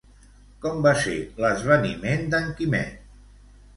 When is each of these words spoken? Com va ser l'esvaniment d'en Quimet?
Com 0.63 0.79
va 0.85 0.93
ser 1.03 1.13
l'esvaniment 1.45 2.25
d'en 2.33 2.49
Quimet? 2.63 3.05